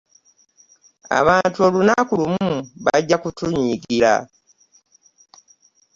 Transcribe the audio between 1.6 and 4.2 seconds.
olunaku lumu bajja kutunyiigira.